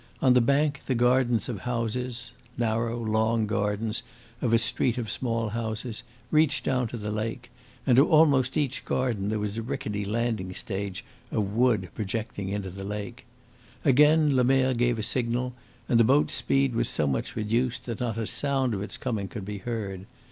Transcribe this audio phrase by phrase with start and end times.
[0.19, 4.01] On the bank the gardens of houses narrow, long gardens
[4.41, 7.51] of a street of small houses reached down to the lake,
[7.85, 12.71] and to almost each garden there was a rickety landing stage of wood projecting into
[12.71, 13.27] the lake.
[13.85, 15.53] Again Lemerre gave a signal,
[15.87, 19.27] and the boat's speed was so much reduced that not a sound of its coming
[19.27, 20.07] could be heard.